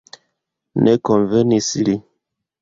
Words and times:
Ne 0.87 0.95
konvenis 1.09 1.69
li. 1.85 1.95